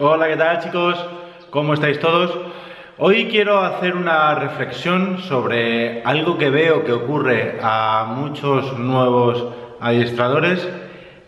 [0.00, 0.96] Hola, ¿qué tal chicos?
[1.50, 2.30] ¿Cómo estáis todos?
[2.98, 9.44] Hoy quiero hacer una reflexión sobre algo que veo que ocurre a muchos nuevos
[9.80, 10.68] adiestradores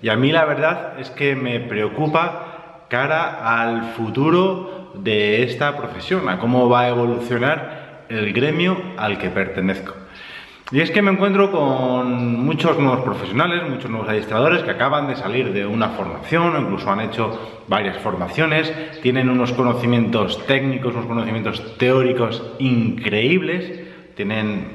[0.00, 6.28] y a mí la verdad es que me preocupa cara al futuro de esta profesión,
[6.28, 9.94] a cómo va a evolucionar el gremio al que pertenezco.
[10.72, 15.16] Y es que me encuentro con muchos nuevos profesionales, muchos nuevos adiestradores que acaban de
[15.16, 21.06] salir de una formación o incluso han hecho varias formaciones, tienen unos conocimientos técnicos, unos
[21.06, 23.80] conocimientos teóricos increíbles,
[24.14, 24.68] tienen,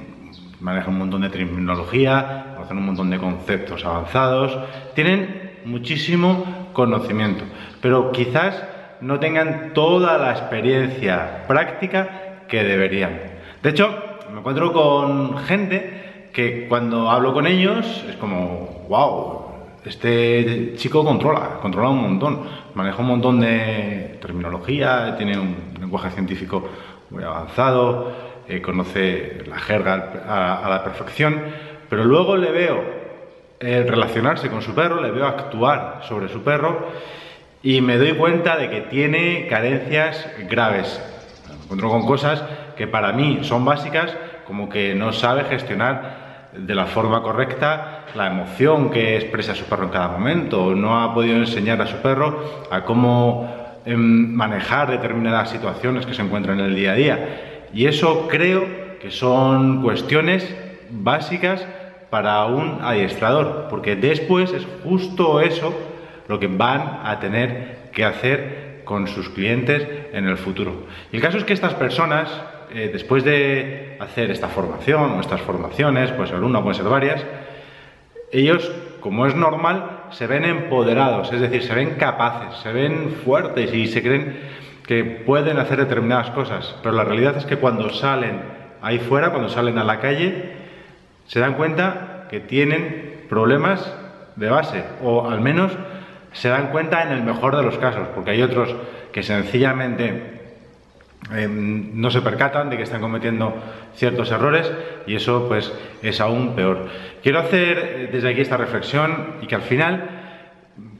[0.59, 4.57] manejan un montón de terminología, conocen un montón de conceptos avanzados,
[4.95, 7.45] tienen muchísimo conocimiento,
[7.79, 8.65] pero quizás
[8.99, 13.17] no tengan toda la experiencia práctica que deberían.
[13.63, 19.45] De hecho, me encuentro con gente que cuando hablo con ellos es como, wow,
[19.85, 22.41] este chico controla, controla un montón,
[22.73, 26.67] maneja un montón de terminología, tiene un lenguaje científico
[27.09, 28.11] muy avanzado,
[28.47, 31.41] eh, conoce la jerga a, la perfección,
[31.89, 33.05] pero luego le veo
[33.59, 36.89] relacionarse con su perro, le veo actuar sobre su perro
[37.63, 41.01] y me doy cuenta de que tiene carencias graves.
[41.49, 42.43] Me encuentro con cosas
[42.75, 46.25] que para mí son básicas, como que no sabe gestionar
[46.57, 51.13] de la forma correcta la emoción que expresa su perro en cada momento, no ha
[51.13, 56.67] podido enseñar a su perro a cómo em, manejar determinadas situaciones que se encuentran en
[56.67, 57.67] el día a día.
[57.73, 58.65] Y eso creo
[58.99, 60.55] que son cuestiones
[60.89, 61.65] básicas
[62.09, 65.73] para un adiestrador, porque después es justo eso
[66.27, 70.85] lo que van a tener que hacer con sus clientes en el futuro.
[71.11, 72.29] Y el caso es que estas personas,
[72.71, 77.25] eh, después de hacer esta formación o estas formaciones, puede ser una, puede ser varias,
[78.31, 78.71] ellos,
[79.01, 83.87] como es normal, se ven empoderados, es decir, se ven capaces, se ven fuertes y
[83.87, 84.37] se creen
[84.85, 86.75] que pueden hacer determinadas cosas.
[86.83, 88.41] Pero la realidad es que cuando salen
[88.81, 90.53] ahí fuera, cuando salen a la calle,
[91.27, 93.93] se dan cuenta que tienen problemas
[94.35, 95.71] de base, o al menos
[96.33, 98.75] se dan cuenta en el mejor de los casos, porque hay otros
[99.11, 100.44] que sencillamente
[101.33, 103.55] Em, no se percatan de que están cometiendo
[103.95, 104.71] ciertos errores
[105.07, 106.87] y eso pues es aún peor.
[107.23, 110.09] Quiero hacer eh, desde aquí esta reflexión y que al final,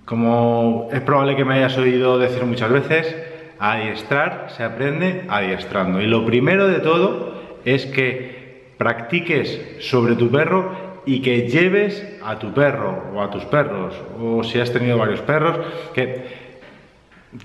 [0.05, 3.15] como es probable que me hayas oído decir muchas veces,
[3.59, 6.01] adiestrar se aprende adiestrando.
[6.01, 12.39] Y lo primero de todo es que practiques sobre tu perro y que lleves a
[12.39, 15.59] tu perro o a tus perros, o si has tenido varios perros,
[15.93, 16.44] que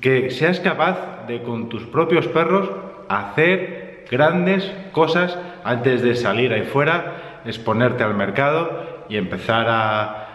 [0.01, 2.71] que seas capaz de con tus propios perros
[3.09, 10.27] hacer grandes cosas antes de salir ahí fuera, exponerte al mercado y empezar a,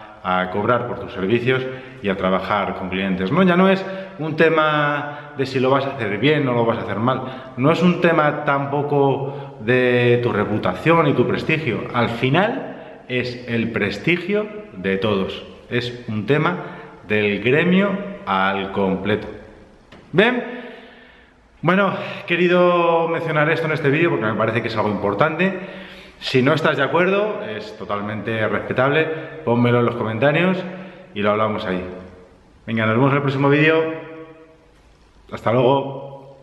[0.52, 1.64] cobrar por tus servicios
[2.02, 3.30] y a trabajar con clientes.
[3.30, 3.84] No, ya no es
[4.18, 7.52] un tema de si lo vas a hacer bien o lo vas a hacer mal.
[7.56, 11.84] No es un tema tampoco de tu reputación y tu prestigio.
[11.94, 15.44] Al final es el prestigio de todos.
[15.70, 16.56] Es un tema
[17.06, 19.28] del gremio al completo.
[20.12, 20.42] ¿Ven?
[21.62, 25.58] Bueno, he querido mencionar esto en este vídeo porque me parece que es algo importante.
[26.20, 29.04] Si no estás de acuerdo, es totalmente respetable,
[29.44, 30.58] pónmelo en los comentarios
[31.14, 31.82] y lo hablamos ahí.
[32.66, 33.76] Venga, nos vemos en el próximo vídeo.
[35.30, 36.15] Hasta luego.